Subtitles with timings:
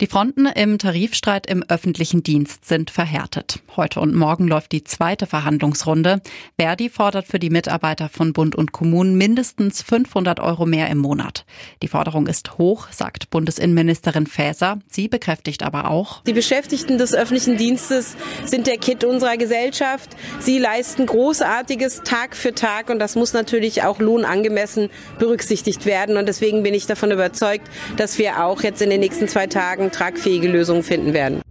[0.00, 3.60] Die Fronten im Tarifstreit im öffentlichen Dienst sind verhärtet.
[3.76, 6.22] Heute und morgen läuft die zweite Verhandlungsrunde.
[6.58, 11.44] Verdi fordert für die Mitarbeiter von Bund und Kommunen mindestens 500 Euro mehr im Monat.
[11.82, 14.78] Die Forderung ist hoch, sagt Bundesinnenministerin Faeser.
[14.88, 20.16] Sie bekräftigt aber auch, die Beschäftigten des öffentlichen Dienstes sind der Kitt unserer Gesellschaft.
[20.38, 24.88] Sie leisten Großartiges Tag für Tag und das muss natürlich auch lohnangemessen
[25.18, 26.16] berücksichtigt werden.
[26.16, 29.89] Und deswegen bin ich davon überzeugt, dass wir auch jetzt in den nächsten zwei Tagen
[29.90, 31.42] tragfähige Lösungen finden werden.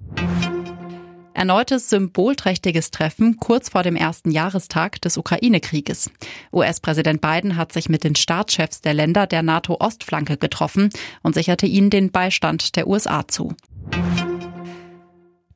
[1.39, 6.11] Erneutes symbolträchtiges Treffen kurz vor dem ersten Jahrestag des Ukraine-Krieges.
[6.51, 10.89] US-Präsident Biden hat sich mit den Staatschefs der Länder der NATO-Ostflanke getroffen
[11.23, 13.55] und sicherte ihnen den Beistand der USA zu.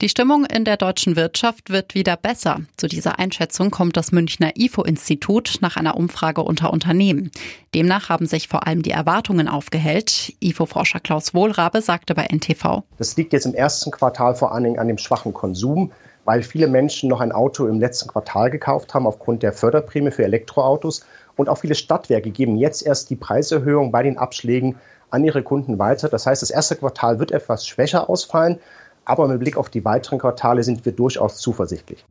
[0.04, 2.60] Die Stimmung in der deutschen Wirtschaft wird wieder besser.
[2.76, 7.32] Zu dieser Einschätzung kommt das Münchner IFO-Institut nach einer Umfrage unter Unternehmen.
[7.74, 10.34] Demnach haben sich vor allem die Erwartungen aufgehellt.
[10.42, 12.84] IFO-Forscher Klaus Wohlrabe sagte bei NTV.
[12.98, 15.94] Das liegt jetzt im ersten Quartal vor allen Dingen an dem schwachen Konsum,
[16.26, 20.26] weil viele Menschen noch ein Auto im letzten Quartal gekauft haben aufgrund der Förderprämie für
[20.26, 21.06] Elektroautos.
[21.38, 24.76] Und auch viele Stadtwerke geben jetzt erst die Preiserhöhung bei den Abschlägen
[25.12, 26.10] an ihre Kunden weiter.
[26.10, 28.60] Das heißt, das erste Quartal wird etwas schwächer ausfallen.
[29.06, 32.06] Aber mit Blick auf die weiteren Quartale sind wir durchaus zuversichtlich.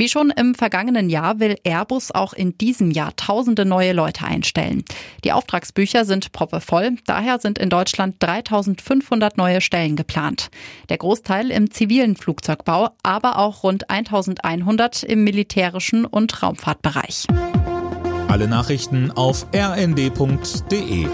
[0.00, 4.82] Wie schon im vergangenen Jahr will Airbus auch in diesem Jahr tausende neue Leute einstellen.
[5.24, 10.48] Die Auftragsbücher sind proppevoll, daher sind in Deutschland 3500 neue Stellen geplant.
[10.88, 17.26] Der Großteil im zivilen Flugzeugbau, aber auch rund 1100 im militärischen und Raumfahrtbereich.
[18.28, 21.08] Alle Nachrichten auf rnd.de